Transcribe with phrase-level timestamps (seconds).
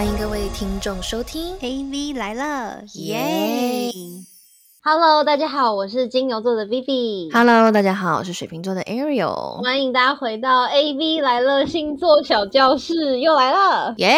[0.00, 3.90] 欢迎各位听众收听 AV 来了，耶
[4.82, 7.30] ！Hello，大家好，我是金牛座的 Vivi。
[7.30, 13.94] Hello，大家好，我是水瓶座的 Ariel，欢迎大家回到 AV 来了星座小教室，又来了。
[13.98, 14.10] 耶！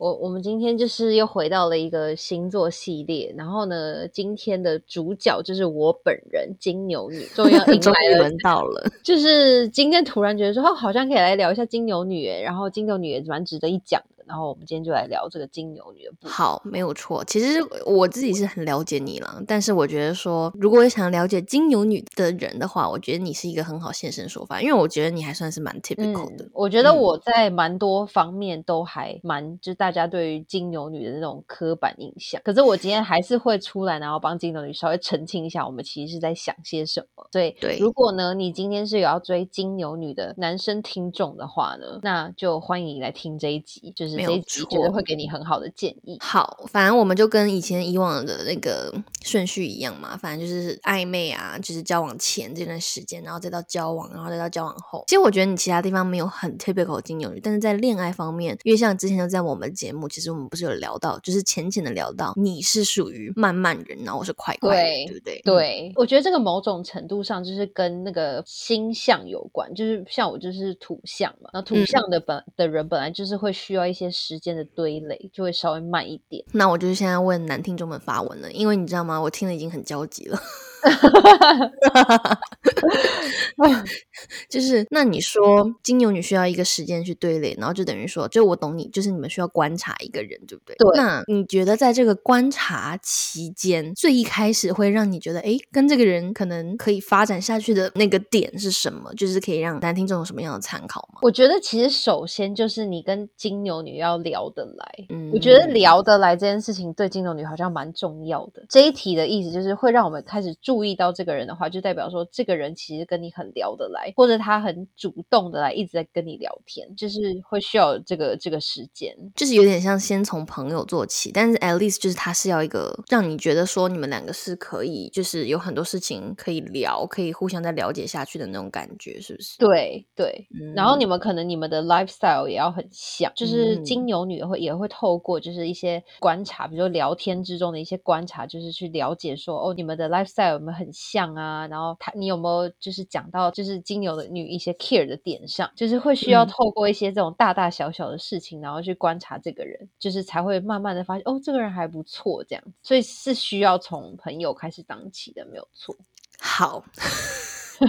[0.00, 14.32] 我我们今天就是又回到了一个星座系列，然后呢，今天的主角就是我本人金牛女，终于要迎 终来轮到了，就是今天突然觉得说，哦，好像可以来聊一下金牛女耶，然后金牛女也蛮值得一讲的。
[14.32, 16.30] 然后我们今天就来聊这个金牛女的部分。
[16.30, 17.22] 好，没有错。
[17.24, 26.44] 其实我自己是很了解你了，但是我觉得说，如果想了解金牛女的人的话，我觉得你是一个很好现身说法，因为我觉得你还算是蛮 typical 的。
[26.44, 32.40] 嗯，我觉得嗯我在蛮多方面都还蛮，就是大家对于金牛女的那种刻板印象。
[32.44, 37.26] 可是我今天还是会出来，然后帮金牛女稍微澄清一下，我们其实是在想些什么。
[37.32, 46.18] 所以，对如果呢你今天是有要追金牛女的男生听众的话呢，那就欢迎你来听这一集，就是没有这一集错会给你很好的建议。
[46.20, 48.92] 好，反正我们就跟以前以往的那个
[49.22, 55.04] 顺序一样嘛，反正就是暧昧啊，就是交往前这段时间，然后再到交往，然后再到交往后。
[55.06, 65.40] 其实我觉得你其他地方没有很 typical 金牛女，但是在恋爱方面，因为像之前就在我们节目，其实我们不是有聊到，就是浅浅的聊到，你是属于慢慢人，然后我是快快人，对对不对？
[65.40, 76.44] 嗯对，我觉得这个某种程度上就是跟那个星象有关，就是像我就是土象嘛，然后土嗯象的本、的人本来就是会需要一些时间的堆垒，就会稍微慢一点。
[76.52, 79.20] 那我就是现在问男听众们发文了，因为你知道吗？
[79.20, 80.40] 我听了已经很焦急了。
[84.48, 90.76] 就是那你说金牛女需要一个时间去堆垒，然后就等于说，就我懂你，就是你们需要观察一个人，对不对？
[90.76, 99.12] 对那你觉得在这个观察期间，最一开始会让你觉得，哎，跟这个人可能可以发展下去的那个点是什么？
[99.14, 101.18] 就是可以让男听众有什么样的参考吗？
[101.22, 108.64] 我觉得其实首先就是你跟金牛女要聊得来，嗯我觉得聊得来这件事情对金牛女好像蛮重要的。
[108.68, 119.14] 这一题的意思就是会让我们开始注意到这个人的话，就代表说这个人其实跟你很聊得来，或者他很主动的来一直在跟你聊天，就是会需要这个这个时间。
[119.34, 129.58] 就是有点像先从朋友做起，但是 at least 就是他是要一个让你觉得说你们两个是可以，就是有很多事情可以聊，可以互相再了解下去的那种感觉，是不是？
[129.58, 141.66] 对对，然后嗯你们可能你们的 lifestyle 也要很像，就是嗯金牛女也会也会透过就是一些观察，比如说聊天之中的一些观察，就是去了解说哦，你们的 lifestyle 有没有很像啊？
[141.66, 155.94] 然后他你有没有就是讲到就是金牛的女一些 care 的点上，就是会需要嗯透过一些这种大大小小的事情，然后去观察这个人，就是才会慢慢的发现哦，这个人还不错这样子，所以是需要从朋友开始当起的，没有错。
[156.38, 156.84] 好，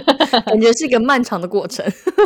[0.46, 1.84] 感觉是一个漫长的过程。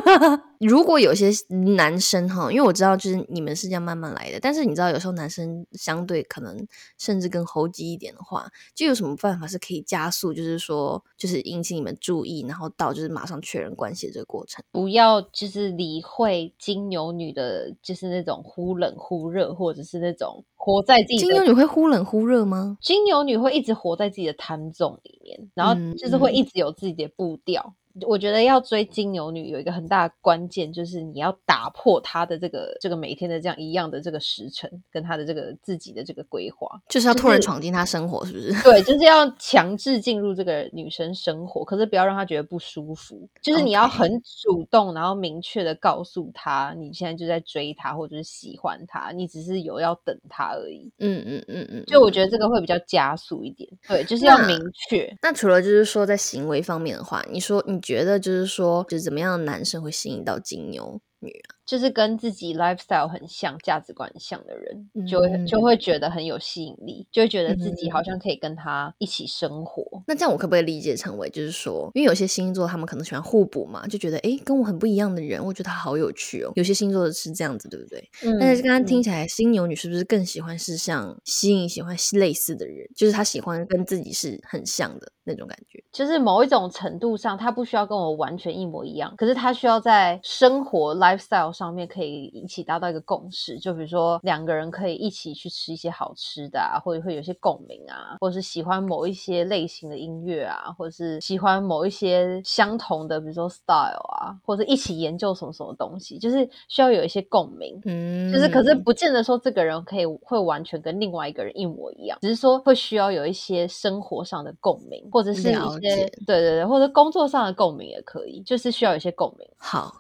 [0.61, 1.31] 如果有些
[1.75, 6.67] 男生哈，因为我知道就是你们是这样慢慢来的，但是你知道有时候男生相对可能
[6.99, 14.65] 甚至更猴急一点的话，就有什么办法是可以加速，就是说就是引起你们注意，然后到就是马上确认关系的这个过程。
[14.73, 22.77] 不要就是理会金牛女的，就是那种忽冷忽热，或者是那种活在自己的金牛女会忽冷忽热吗？
[22.83, 27.73] 金牛女会一直活在自己的 time zone 里面，然后嗯就是会嗯一直有自己的步调。
[28.07, 36.69] 我觉得要追金牛女有一个很大的关键，就是你要打破她的这个这个每天的这样一样的这个时辰，跟她的这个自己的这个规划。
[36.89, 38.53] 就是要突然闯进她生活，是不是？
[38.63, 43.29] 对，就是要强制进入这个女生生活，可是不要让她觉得不舒服。
[43.43, 50.91] 就是你要很主动，然后明确的告诉她，你现在就在追她，或者是喜欢她，你只是有要等她而已。
[50.99, 51.85] 嗯嗯嗯嗯。
[51.87, 54.59] 就我嗯觉得这个会比较加速一点，对，就是要明
[54.89, 55.13] 确。
[55.23, 61.57] 那除了就是说在行为方面的话，你说你觉得就是说，就是怎么样的男生会吸引到金牛女啊？
[61.69, 69.85] 就是跟自己 lifestyle 很像、价值观很像的人，就会就嗯会觉得很有吸引力，就会觉得自己好嗯像可以跟他一起生活。
[70.07, 76.51] 那这样我可不可以理解成为就是说，因为有些星座他们可能喜欢互补嘛，就觉得诶跟我很不一样的人，我觉得他好有趣哦。
[76.55, 78.03] 有些星座是这样子，对不对？
[78.25, 85.85] 嗯但是刚刚听嗯起来，金牛女是不是更喜欢是像吸引喜欢类似的人，就是她喜欢跟自己是很像的那种感觉？
[85.93, 93.59] 就是某一种程度上，她不需要跟我完全一模一样，可是她需要在生活 lifestyle 上面可以一起达到一个共识。
[93.59, 107.81] 就比如说两个人可以一起去吃一些好吃的啊，或者会有些共鸣啊，或者是喜欢某一些类型的音乐啊，或者是喜欢某一些相同的，比如说 style 啊，或者一起研究什么什么东西，就是需要有一些共鸣。
[107.85, 119.49] 嗯，就是，可是不见得说这个人可以会完全跟另外一个人一模一样，只是说会需要有一些生活上的共鸣，或者是一些对对对，或者工作上的共鸣也可以，就是需要有一些共鸣。
[119.57, 119.93] 好。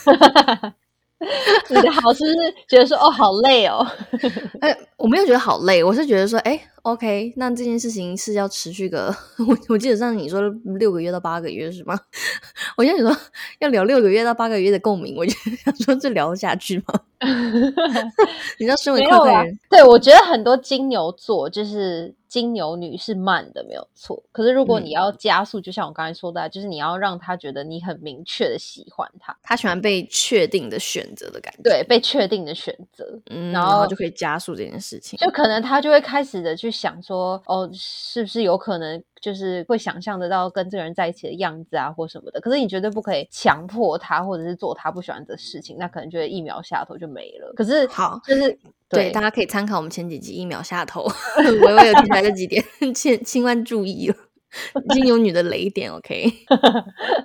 [1.68, 3.86] 你的好是不是觉得说哦好累哦？
[4.60, 9.14] 哎，我没有觉得好累，我是觉得说，哎，OK，那这件事情是要持续个，
[9.46, 10.40] 我我记得上次你说
[10.78, 11.98] 六个月到八个月是吗？
[12.76, 13.14] 我现在说
[13.58, 15.32] 要聊六个月到八个月的共鸣，我就
[15.62, 17.00] 想说这聊得下去吗？
[18.58, 24.22] 你知道，身为快快人，对我觉得很多金牛座就是金牛女是慢的，没有错。
[24.30, 35.18] 可是如果你要加速，就像我刚才说的，就是你要让他觉得你很明确的喜欢他，他喜欢被确定的选择的感觉，对，被确定的选择，嗯，然后然后就可以加速这件事情。
[35.18, 42.40] 就可能他就会开始的去想说，哦，是不是有可能就是会想象得到跟这个人在一起的样子啊，或什么的。
[42.40, 47.52] 可是你绝对不可以强迫他，或者是做他不喜欢的事情，那可能就会一秒下头就没了。
[47.54, 48.58] 可是好，就是
[48.88, 51.06] 对，大家可以参考我们前几集一秒下头，
[51.36, 52.64] 微微有提到这几点，
[52.94, 54.16] 千千万注意了。
[54.90, 56.30] 金牛女的雷点，OK。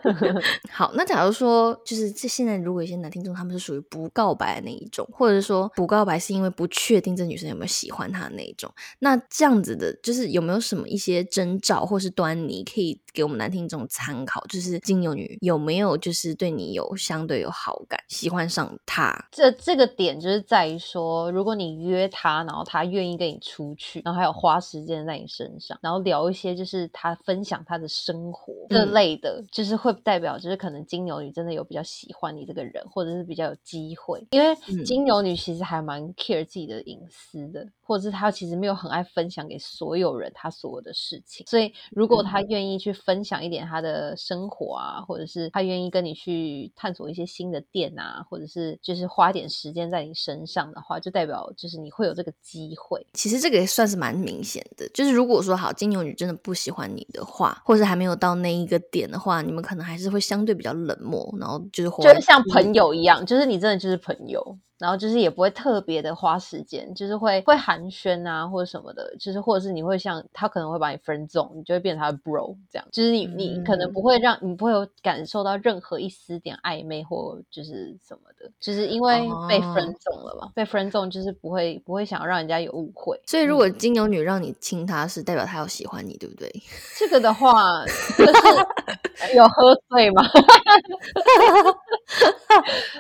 [0.72, 14.44] 好，那假如说，就是这现在如果一些男听众他们是属于不告白的那一种，或者说不告白是因为不确定这女生有没有喜欢他的那一种，那这样子的，就是有没有什么一些征兆或是端倪可以给我们男听众参考？
[14.48, 19.13] 就是金牛女有没有就是对你有相对有好感，喜欢上他？
[19.31, 37.67] 这这个点就是在于说，如果你约他，然后他愿意跟你出去，然后还有花时间在你身上，然后聊一些就是他分享他的生活这类的，就是会代表就是可能金牛女真的有比较喜欢你这个人，或者是比较有机会，因为金牛女其实还蛮 care 自己的隐私的。
[37.88, 53.06] 或者是她其实没有很爱分享给所有人她所有的事情，所以如果她愿意去分享一点她的生活啊，或者是她愿意跟你去探索一些新的店啊，或者是就是花点时间在你身上的话，就代表就是你会有这个机会。
[53.13, 64.57] 其实这个也算是蛮明显的，就是如果说好金牛女真的不喜欢你的话，或者还没有到那一个点的话，你们可能还是会相对比较冷漠，然后就是就是像朋友一样，就是你真的就是朋友。
[64.86, 79.92] 然后就是也不会特别的花时间，就是会会寒暄啊或者什么的，就是或者是你会像他可能会把你 friend 你就会变成他的 bro 这样，就是你你可能不会让你不会有感受到任何一丝点暧昧或就是什么的，就是因为被 friend
[80.24, 83.20] 了嘛，被 friend 就是不会不会想要让人家有误会。
[83.26, 86.48] 所以如果金牛女让你亲她是代表她要喜欢你，对不对？
[86.96, 87.84] 这个的话
[88.16, 90.24] 就是有喝醉吗？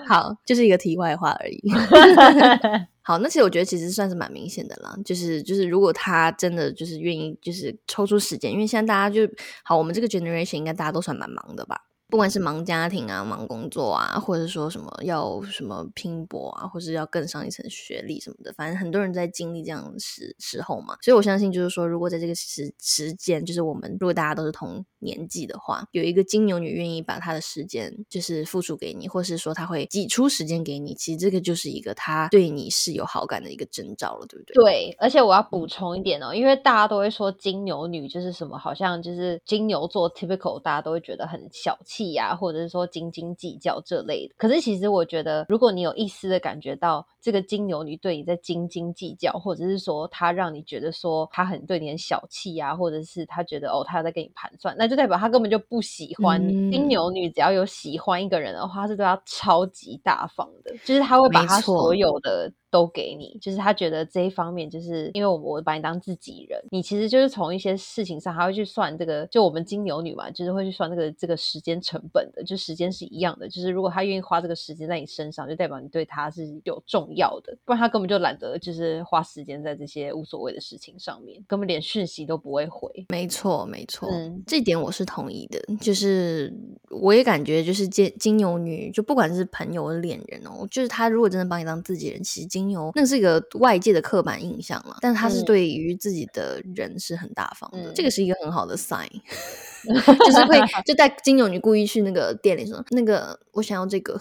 [0.07, 1.61] 好，就是一个题外话而已。
[3.01, 9.21] 好，那其实我觉得其实算是蛮明显的啦，就是就是如果他真的就是愿意就是抽出时间，因为现在大家就
[9.63, 11.81] 好，我们这个 generation 应该大家都算蛮忙的吧。
[12.07, 20.95] 不管是忙家庭啊、忙工作啊，或者说什么要什么拼搏啊，或是要更上一层学历什么的，反正很多人在经历这样时时候嘛。
[21.01, 34.55] 所以我相信，就是说，如果在这个时时间，就是我们如果大家都是同年纪的话，有一个金牛女愿意把她的时间就是付出给你，或是说她会挤出时间给你，其实这个就是一个她对你是有好感的一个征兆了，对不对？
[34.55, 42.15] 对，而且我要补充一点哦，因为大家都会说金牛女就是什么，好像就是金牛座 typical，大家都会觉得很小气。
[42.15, 44.33] 呀，或者是说斤斤计较这类的。
[44.37, 56.71] 可是其实我觉得，如果你有一丝的感觉到这个金牛女对你在斤斤计较，或者是说她让你觉得说她很对你很小气呀，或者是她觉得哦她在跟你盘算，那就代表他根本就不喜欢你。
[56.71, 62.51] 金牛女只要有喜欢一个人的话，是对他超级大方的，就是他会把他所有的。
[62.75, 82.91] 都给你，就是他觉得这一方面，就是因为我我把你当自己人，你其实就是从一些事情上，他会去算这个，就我们金牛女嘛，就是会去算这个这个时间成本的，就时间是一样的，就是如果他愿意花这个时间在你身上，就代表你对他是有重要的，不然他根本就懒得就是花时间在这些无所谓的事情上面，根本连讯息都不会回。
[83.07, 86.53] 没错，没错，嗯这点我是同意的，就是
[86.89, 99.07] 我也感觉就是金金牛女，就不管是朋友恋人哦，就是他如果真的把你当自己人，其实金牛那是一个外界的刻板印象了，但他是对于自己的人是很大方的，这个是一个很好的 sign，
[99.85, 104.19] 就是会就带金牛女故意去那个店里说，那个我想要这个，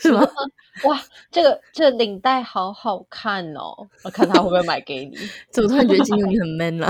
[0.00, 0.26] 是吗？
[0.84, 5.16] 哇，这个这领带好好看哦，我看他会不会买给你？
[5.50, 6.88] 怎么突然觉得金牛女很 man 了？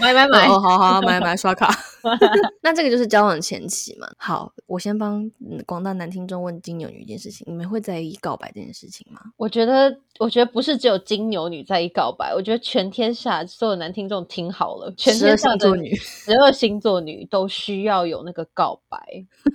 [0.00, 0.46] 买买买！
[0.46, 1.68] 哦，好好买买刷卡。
[2.62, 4.08] 那这个就是交往前期嘛。
[4.16, 5.30] 好，我先帮
[5.66, 9.20] 广大男听众问金牛女一件事情：你们会在意告白这件事情吗？
[9.36, 18.98] 我觉得，我觉得不是只有金牛女在意告白，我觉得全天下所有男听众听好了，全天下的女，十二星座女都需要有那个告白。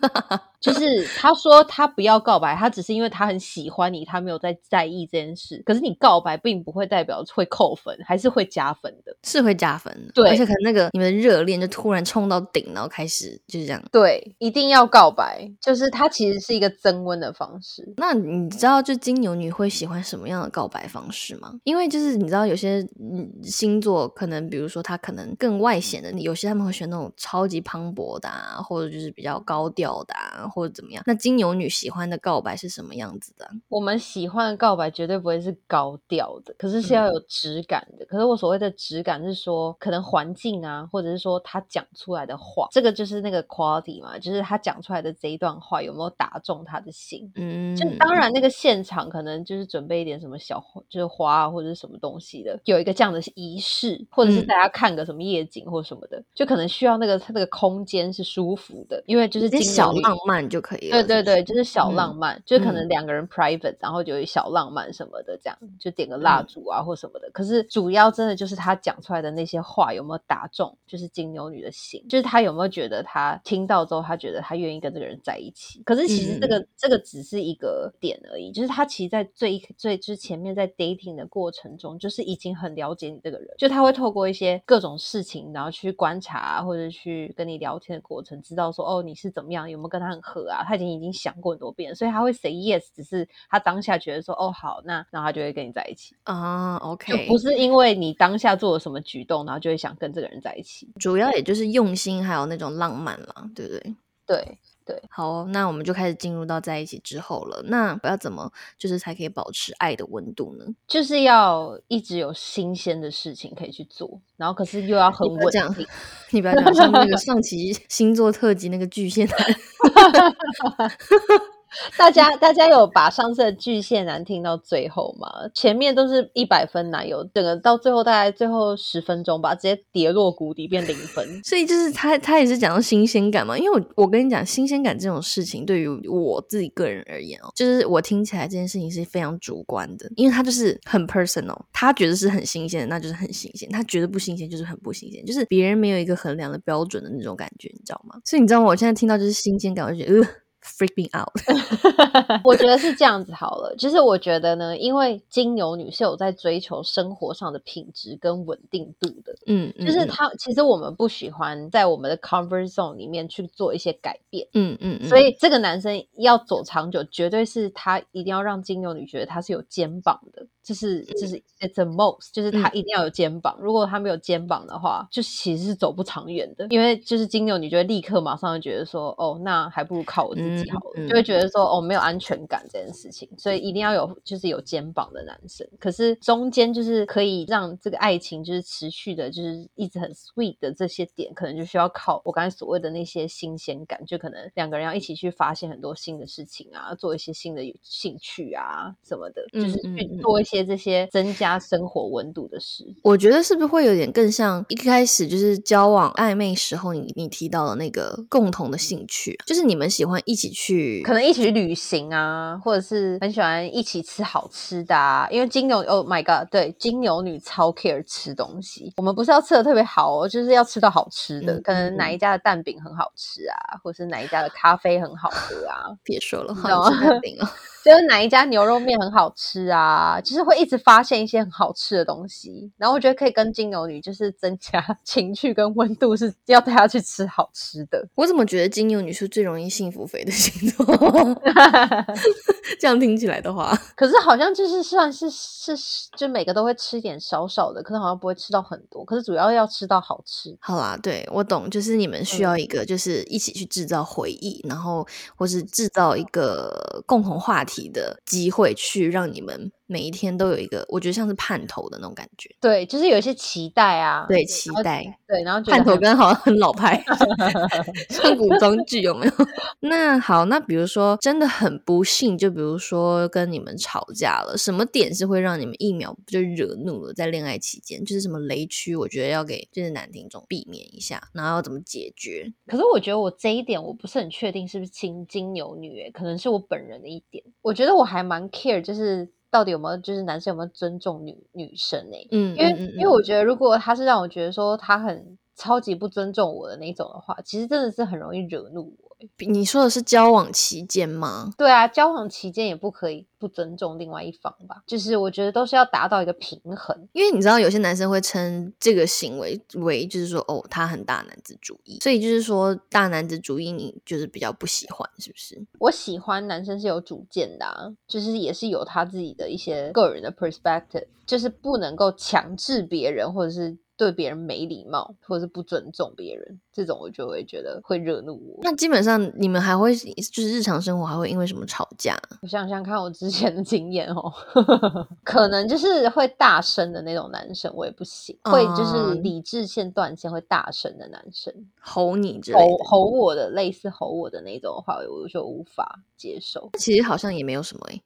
[0.64, 5.62] 就是他说他不要告白，他只是因为他很喜欢你，他没有在在意这件事。
[5.66, 10.14] 可是你告白并不会代表会扣分，还是会加分的，是会加分的。
[10.14, 13.84] 对，而且可能那个你们的热恋就突然冲到顶，然后开始就是这样。
[13.92, 17.94] 对，一定要告白，就是它其实是一个增温的方式。
[17.98, 21.54] 那你知道就金牛女会喜欢什么样的告白方式吗？
[21.64, 31.04] 因为就是你知道有些嗯星座可能，比如说他可能更外显的，有些他们会选那种超级磅礴的，啊，或者就是比较高调的，啊，或者怎么样。
[31.06, 33.50] 那金牛女喜欢的告白是什么样子的？
[33.70, 38.06] 我们喜欢的告白绝对不会是高调的，可是是要有质感的。
[38.06, 47.32] 可是我所谓的质感是说，可能环境啊，或者是说他讲出来的话，这个就是那个 quality 嘛，就是他讲出来的这一段话有没有打中他的心。
[47.36, 61.03] 嗯，就当然那个现场可能就是准备一点什么小就是花啊或者是什么东西的，有一个这样的仪式，或者是大家看个什么夜景或什么的，就可能需要那个它那个空间是舒服的，因为就是小浪漫就可以了。
[61.03, 67.30] 对对对，就是小浪漫，就可能两个人 private，然后就有小浪漫什么的，这样就点个蜡烛啊或什么的。
[67.32, 75.82] 可是主要真的就是他讲出来的那些话有没有打中，就是金牛女的心，就是他有没有觉得他听到之后，他觉得他愿意跟这个人在一起。
[75.82, 90.63] 可是其实这个这个只是一个点而已，就是他其实，在最最之前面在 dating 的过程中，就是已经很了解你这个人，就他会透过一些各种事情，然后去观察或者去跟你聊天的过程，知道说哦你是怎么样，有没有跟他很合啊？
[90.63, 96.75] 他已经已经想过很多遍，所以他会 say yes，只是他当下觉得说哦好，那然后他就会跟你在一起啊。
[96.77, 100.88] OK，就不是因为你当下做了什么举动，然后就会想跟这个人在一起。
[101.00, 103.96] 主要也就是用心，还有那种浪漫啦，对不对？
[104.26, 104.58] 对。
[104.86, 107.64] 对，好，那我们就开始进入到在一起之后了。
[107.68, 110.66] 那要怎么就是才可以保持爱的温度呢？
[110.86, 115.88] 就是要一直有新鲜的事情可以去做，然后可是又要很稳定。
[116.32, 119.38] 你不要讲像那个 上期星座特辑那个巨蟹男。
[121.98, 125.27] 大家，大家有把上次的巨蟹男听到最后吗？
[125.53, 131.42] 前面都是一百分男友，整个到最后大概最后十分钟吧，直接跌落谷底变零分。
[131.44, 133.58] 所以就是他，他也是讲到新鲜感嘛。
[133.58, 148.20] 因为我我跟你讲，新鲜感这种事情，对于我自己个人而言哦，就是我听起来这件事情是非常主观的，因为他就是很 personal，他觉得是很新鲜的，那就是很新鲜；他觉得不新鲜，就是很不新鲜，就是别人没有一个衡量的标准的那种感觉，你知道吗？
[148.25, 148.68] 所以你知道吗？
[148.68, 150.27] 我现在听到就是新鲜感，我就觉得呃。
[150.63, 151.32] Freaking out，
[152.43, 153.75] 我觉得是这样子好了。
[153.77, 170.46] 就是我觉得呢，因为金牛女是有在追求生活上的品质跟稳定度的，嗯，就是她其实我们不喜欢在我们的 comfort zone 里面去做一些改变，嗯嗯，所以这个男生要走长久，绝对是他一定要让金牛女觉得他是有肩膀的。
[170.63, 173.58] 就是，就是 it's a most，就是他一定要有肩膀。
[173.60, 176.65] 如果他没有肩膀的话，就其实是走不长远的。
[176.70, 183.29] 因为就是金牛，你就会立刻马上就觉得说，哦，那还不如靠我自己好了，就会觉得说，哦，没有安全感这件事情。
[183.38, 185.67] 所以一定要有，就是有肩膀的男生。
[185.77, 200.53] 可是中间就是可以让这个爱情就是持续的，就是一直很 sweet 的这些点，可能就需要靠我刚才所谓的那些新鲜感，就可能两个人要一起去发现很多新的事情啊，做一些新的兴趣啊什么的，就是去做一些。
[200.54, 215.28] 些这些增加生活温度的事，我觉得是不是会有点更像一开始就是交往暧昧时候，你你提到的那个共同的兴趣，就是你们喜欢一起去，可能一起去旅行啊，或者是很喜欢一起吃好吃的啊。
[215.32, 218.94] 因为金牛，Oh my God，对，金牛女超 care 吃东西。
[218.98, 225.90] 我们不是要吃的特别好哦，就是要吃到好吃的，可能哪一家的蛋饼很好吃啊，或者是哪一家的咖啡很好喝啊。
[226.04, 227.52] 别说了，好吃蛋饼啊。
[227.84, 230.22] 就是哪一家牛肉面很好吃啊？
[230.22, 238.08] 就是会一直发现一些很好吃的东西，然后我觉得可以跟金牛女就是增加情趣跟温度，是要带她去吃好吃的。
[238.16, 240.86] 我怎么觉得金牛女是最容易幸福肥的星座？
[242.80, 245.75] 这样听起来的话，可是好像就是算是是
[246.18, 250.56] 就每个都会吃一点少少的，可是好像不会吃到很多，可是主要要吃到好吃。
[250.62, 257.73] 好啦，对我懂，就是你们需要一个就是一起去制造回忆，然后或是制造一个共同话题。
[257.89, 259.72] 的机会去让你们。
[259.94, 262.50] 每一天都有一个，我觉得像是盼头的那种感觉。
[262.60, 264.26] 对，就是有一些期待啊。
[264.28, 265.04] 对，期待。
[265.28, 267.00] 对，然后盼头跟好像很老派，
[268.10, 269.34] 像古装剧有没有？
[269.82, 277.14] 那好，那比如说真的很不幸，就比如说跟你们吵架了，什么点是会让你们一秒就惹怒了？
[277.14, 278.96] 在恋爱期间，就是什么雷区？
[278.96, 282.52] 我觉得要给就是男听众避免一下，然后要怎么解决？
[282.66, 287.44] 可是我觉得我这一点我不是很确定是不是金金牛女，诶，可能是我本人的一点。
[287.62, 289.30] 我觉得我还蛮 care，就是。
[289.54, 292.18] 到底有没有就是男生有没有尊重女女生呢？
[292.32, 299.03] 嗯，因为因为我觉得如果他是让我觉得说他很超级不尊重我的那种的话，其实真的是很容易惹怒我。
[299.39, 301.51] 你说的是交往期间吗？
[301.58, 304.84] 对啊，交往期间也不可以不尊重另外一方吧？
[304.86, 306.96] 就是我觉得都是要达到一个平衡。
[307.13, 315.62] 因为你知道，有些男生会称这个行为为，就是说，哦，他很大男子主义，所以就是说，大男子主义你就是比较不喜欢，是不是？
[315.80, 323.77] 我喜欢男生是有主见的，啊，就是也是有他自己的一些个人的 perspective，就是不能够强制别人或者是。
[323.96, 328.60] 对别人没礼貌，或者是不尊重别人，这种我就会觉得会惹怒我。
[328.63, 332.18] 那基本上你们还会就是日常生活还会因为什么吵架？
[332.42, 334.34] 我想想看我之前的经验哦，
[335.24, 338.38] 可能就是会大声的那种男生，我也不行。
[338.44, 346.72] 会就是理智线断线会大声的男生，吼你之类吼吼我的类似吼我的那种话，我就无法接受。
[346.80, 348.01] 其实好像也没有什么诶。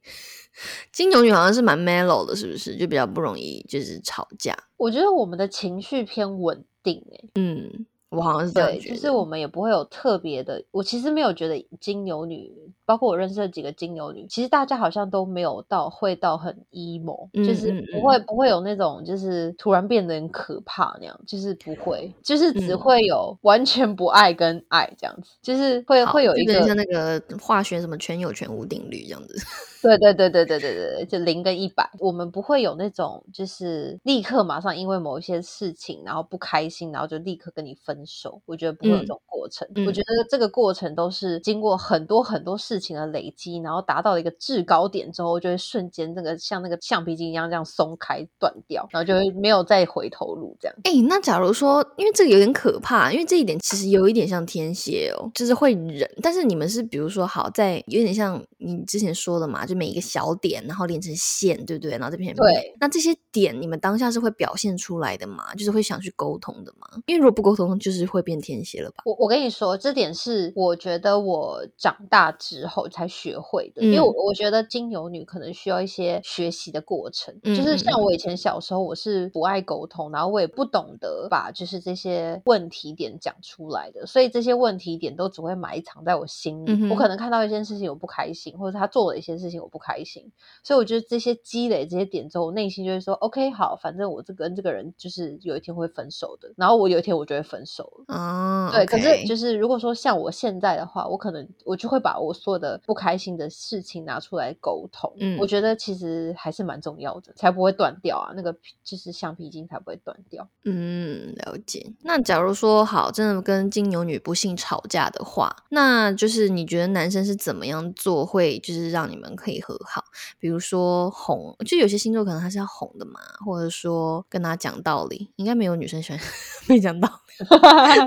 [0.91, 2.75] 金牛女好像是蛮 mellow 的，是不是？
[2.75, 4.57] 就比较不容易就是吵架。
[4.75, 8.95] 我觉得我们的情绪偏稳定，哎，嗯，我好像是这样觉得。
[8.95, 10.63] 就是我们也不会有特别的。
[10.71, 12.51] 我其实没有觉得金牛女，
[12.85, 29.35] 包括我认识的几个金牛女，其实大家好像都没有到会到很 emo，就是不会不会有那种就是突然变得很可怕那样，就是不会，就是只会有完全不爱跟爱这样子，就是会会有一个像那个化学什么全有全无定律这样子。
[29.83, 38.41] 对对对对对对对，就零跟一百，我们不会有那种就是立刻马上因为某一些事情然后不开心，然后就立刻跟你分手。
[38.45, 39.67] 我觉得不会有这种过程。
[39.85, 50.75] 我觉得这个过程都是经过很多很多事情的累积，然后达到了一个制高点之后，就会瞬间那个像那个橡皮筋一样这样松开断掉，然后就会没有再回头路这样。
[50.83, 56.09] 哎，那假如说，因为这个有点可怕，因为这一点其实有一点像天蝎哦，就是会忍。
[56.21, 59.77] 但是你们是比如说好在有点像你之前说的嘛，就。
[59.77, 61.91] 每一个小点，然后连成线，对不对？
[61.91, 65.53] 然后这片对，那这些点，你们当下是会表现出来的嘛？
[65.53, 66.87] 就是会想去沟通的嘛？
[67.05, 69.03] 因为如果不沟通，就是会变天蝎了吧？
[69.05, 77.37] 我我跟你说，这点是我觉得我长大之后才学会的，因为我我觉得金牛女可能需要一些学习的过程。
[77.43, 86.89] 就是像我以前小时候，我是不爱沟通，然后我也不懂得把就是这些问题点讲出来的，所以这些问题点都只会埋藏在我心里。
[86.89, 89.57] 我可能看到一件事情我不开心，或者他做了一些事情。
[89.57, 90.31] 我不开心，
[90.63, 98.15] 所以我觉得这些积累这些点之后，我内心就会说：“OK，好，反正我这跟这个人就是有一天会分手的。”然后我有一天我就会分手了。
[98.15, 98.85] 哦，对。
[98.85, 105.11] 可是就是如果说像我现在的话，我可能我就会把我所有的不开心的事情拿出来沟通。
[105.19, 108.31] 嗯，我觉得其实还是蛮重要的，才不会断掉啊。
[108.35, 110.47] 那个就是橡皮筋才不会断掉。
[110.63, 111.85] 嗯，了解。
[112.03, 119.57] 那假如说好，真的跟金牛女不幸吵架的话，那就是你觉得男生是怎么样做会就是让你们可以？
[119.67, 120.03] 和好，
[120.39, 126.19] 比如说哄，就有些星座可能他是要哄的嘛，或者说跟他讲道理，应该没有女生喜欢
[126.69, 127.45] 没讲道理。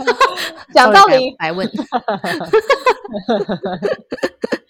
[0.72, 1.68] 讲道理来问，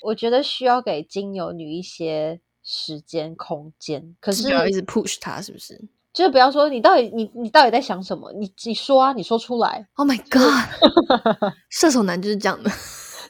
[0.02, 5.78] 我觉得需要给金牛女一些时间空间，可是不要一直 push 她，是不是？
[6.12, 8.32] 就是不要说你到底你你到底在想什么？
[8.32, 9.86] 你你说啊，你说出来。
[9.94, 10.68] Oh my god，
[11.70, 12.70] 射手男就是这样的。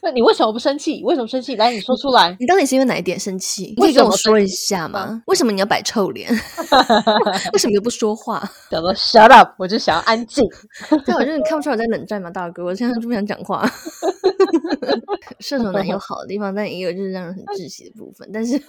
[0.03, 1.01] 那你为什么不生气？
[1.03, 1.55] 为什么生气？
[1.55, 2.35] 来，你说出来。
[2.39, 3.73] 你到底是因为哪一点生气？
[3.77, 5.21] 你可以跟我说一下吗？
[5.27, 6.29] 为什么你要摆臭脸？
[7.53, 8.41] 为什么又不说话？
[8.69, 10.43] 叫做 shut up，我就想要安静。
[11.05, 12.63] 对，我觉得你看不出来我在冷战吗，大哥？
[12.65, 13.69] 我现在就不想讲话。
[15.39, 18.29] 射手男有好的地方，但也有就是让人很窒息的部分。
[18.33, 18.61] 但是，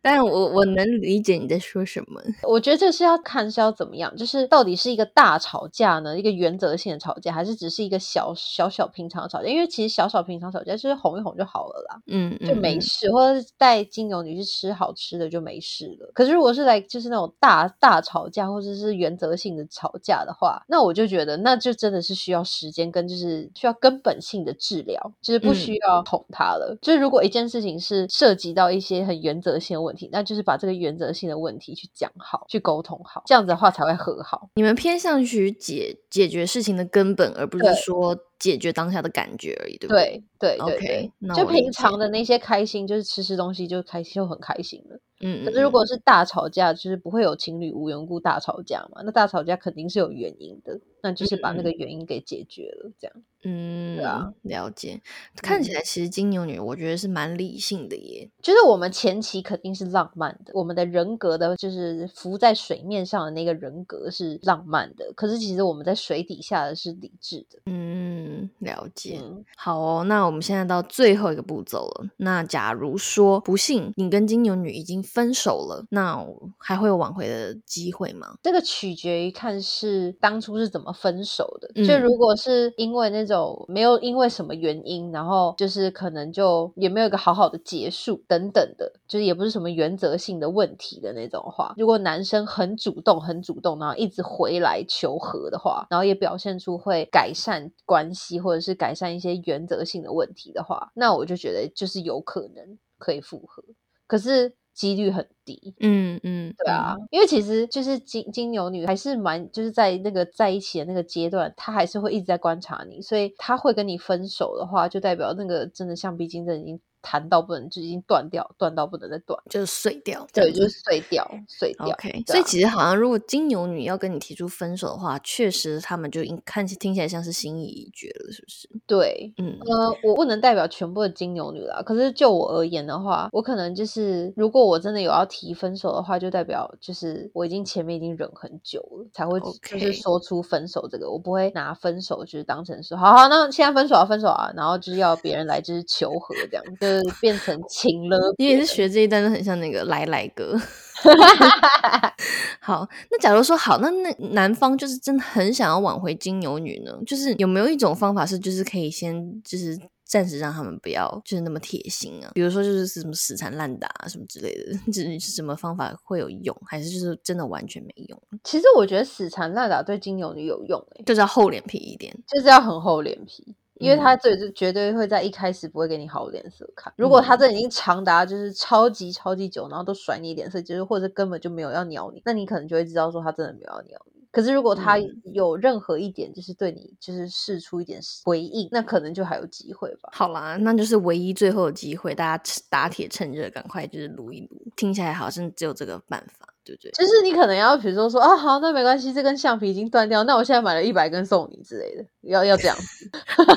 [0.00, 2.20] 但我我能理解你在说什么。
[2.42, 9.48] 我觉得这是要看是要怎么样，就是到底是一个大吵架呢，一个原则性的吵架，还是只是一个小小小平常的吵架？
[9.48, 13.10] 因为其实小小小平常吵架就是哄一哄就好了啦，嗯，就没事。
[13.10, 16.10] 或者是带金牛女去吃好吃的就没事了。
[16.14, 25.00] 可是如果是来就是那种大大吵架，或者是原则性的吵架的话，那我就觉得那就真的是需要时间跟就是需要根本性的治疗。
[25.20, 26.76] 就是不需要哄他了。
[26.80, 34.48] 就是如果一件事情是涉及到一些很原则性的问题，那就是把这个原则性的问题去讲好，去沟通好，这样子的话才会和好。
[34.54, 40.20] 你们偏向于解解决事情的根本，而不是说解决当下的感觉而已，对不对？
[40.36, 44.98] 对对对，就平常的那些开心，就是吃吃东西就开心，就很开心了。
[45.22, 49.02] 嗯，可是如果是大吵架，就是不会有情侣无缘故大吵架嘛？
[49.04, 53.16] 那大吵架肯定是有原因的，那就是把那个原因给解决了，这样。
[53.44, 55.00] 嗯，对啊，了解。
[55.36, 58.30] 看起来其实金牛女，我觉得是蛮理性的耶。
[58.40, 65.12] 就是我们前期肯定是浪漫的，我们的人格的，就是浮在水面上的那个人格是浪漫的。
[65.16, 67.58] 可是其实我们在水底下的是理智的。
[67.66, 69.20] 嗯，了解。
[69.56, 72.06] 好哦，那我们现在到最后一个步骤了。
[72.18, 78.34] 那假如说不幸你跟金牛女已经分手了，那还会有挽回的机会吗？
[78.42, 81.70] 这个取决于看是当初是怎么分手的。
[81.74, 91.74] 嗯就如果是因为那种没有因为什么原因，然后就是可能就也没有一个好好的结束等等的，就是也不是什么原则性的问题的那种话。
[91.76, 103.62] 如果男生很主动、很主动，然后一直回来求和的话，然后也表现出会改善关系或者是改善一些原则性的问题的话，那我就觉得就是有可能可以复合，
[104.06, 105.74] 可是几率很低。
[105.80, 121.88] 嗯嗯，对啊，因为其实就是金金牛女还是蛮就是在那个在一起的那个阶段，她还是会一直在观察你，所以她会跟你分手的话，就代表那个真的橡皮筋真的已经弹到不能，就已经断掉，断到不能再断，就是碎掉，对，就是碎掉，碎掉。
[121.88, 128.68] OK，对所以啊其实好像如果金牛女要跟你提出分手的话，确实他们就应看起听起来像是心意已决了，是不是？
[128.86, 131.82] 对，嗯呃，我不能代表全部的金牛女啦。
[131.82, 141.10] 可是就我而言的话，我可能就是，如果我真的有要提分手的话，就代表就是我已经前面已经忍很久了，才会就是说出分手这个。
[141.10, 146.64] 我不会拿分手就是当成是，好好，那现在分手啊，分手啊，然后就是要别人来就是求和这样，
[147.00, 148.34] 就是变成情了。
[148.38, 150.58] 你也是学这一段，都很像那个来来哥。
[152.60, 162.30] 好，那假如说好，那那男方就是真的很想要挽回金牛女呢，就是有没有一种方法是，就是可以先就是暂时让他们不要就是那么铁心啊？
[162.34, 168.22] 比如说就是什么死缠烂打啊什么之类的， 就是什么方法会有用，还是就是真的完全没用？
[168.44, 172.16] 其实我觉得死缠烂打对金牛女有用诶、就是要厚脸皮一点。
[172.28, 173.56] 就是要很厚脸皮。
[173.82, 176.92] 因为嗯他这就绝对会在一开始不会给你好脸色看。
[176.96, 184.22] 如果他这已经长达就是超级超级久，然后都甩你脸色，就是或者根本就没有要鸟你，那你可能就会知道说他真的没有要鸟你。
[184.30, 190.08] 可是如果他嗯有任何一点就是对你就是试出一点回应，那可能就还有机会吧。
[190.12, 194.62] 好啦，那就是唯一最后的机会，大家趁打铁趁热，赶快就是撸一撸。
[194.74, 196.90] 听起来好像只有这个办法，对不对？
[196.92, 203.10] 就是你可能要比如说说啊好，那没关系，这根橡皮已经断掉，那我现在买了一百根送你之类的，要要这样子。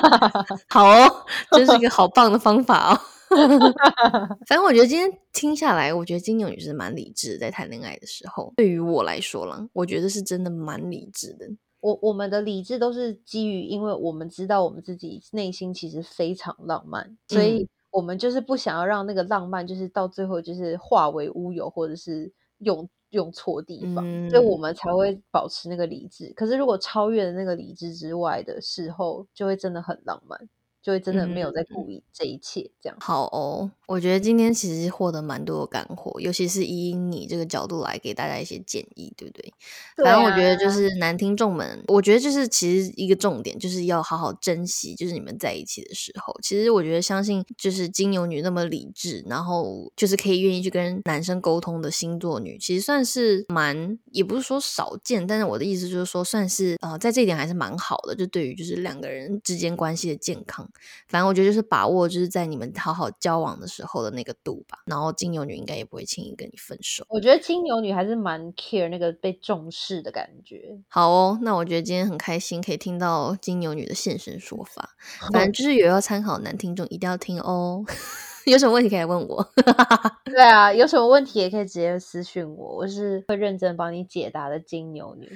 [0.68, 3.00] 好哦，这是一个好棒的方法哦。
[4.46, 11.46] 反正我觉得今天听下来，我觉得金牛女是蛮理智的，在谈恋爱的时候，对于我来说啦，我觉得是真的蛮理智的。
[11.80, 26.32] 我我们的理智都是基于，因为我们知道我们自己内心其实非常浪漫，所以嗯我们就是不想要让那个浪漫就是到最后就是化为乌有，或者是用用错地方，所以我嗯们才会保持那个理智。
[26.36, 30.38] 可是如果超越了那个理智之外的事后，就会真的很浪漫，
[30.86, 32.96] 就会真的没有在嗯顾虑这一切这样。
[33.00, 39.52] 好哦，我觉得今天其实获得蛮多的干货，尤其是以你这个角度来给大家一些建议，对不对？
[39.96, 46.32] 对反正我觉得啊就是男听众们，我觉得就是其实一个重点就是要好好珍惜，就是你们在一起的时候。
[46.40, 60.70] 其实我觉得相信就是金牛女那么理智，然后就是可以愿意去跟男生沟通的星座女，其实算是蛮也不是说少见，但是我的意思就是说算是呃在这一点还是蛮好的，就对于就是两个人之间关系的健康。
[61.08, 64.78] 反正我觉得就是把握就是在你们好好交往的时候的那个度吧。
[64.86, 67.04] 然后金牛女应该也不会轻易跟你分手。
[67.08, 70.78] 我觉得金牛女还是蛮 care 那个被重视的感觉。
[70.88, 74.90] 好哦，那我觉得今天很开心，可以听到金牛女的现身说法。
[75.32, 77.84] 反正就是有要参考的男听众一定要听哦。
[78.46, 79.44] 有什么问题可以问我。
[80.24, 85.28] 对啊，有什么问题也可以直接私讯我，我是会认真帮你解答的金牛女。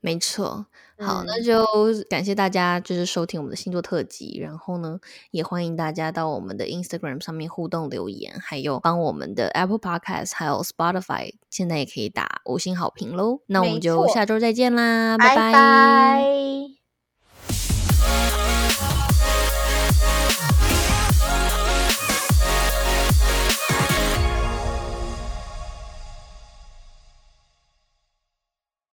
[0.00, 0.66] 没错，
[0.98, 1.44] 好，那嗯。
[1.44, 1.66] 就
[2.08, 4.98] 感谢大家就是收听我们的星座特辑，然后呢，
[5.30, 13.40] 也欢迎大家到我们的 Instagram 上面互动留言，还有帮我们的 Apple Podcast 还有 Spotify 现在也可以打五星好评喽。
[13.46, 15.52] 那我们就下周再见啦，拜拜。
[15.52, 16.20] 拜